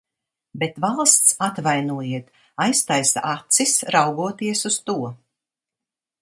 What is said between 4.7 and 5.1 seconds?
uz to.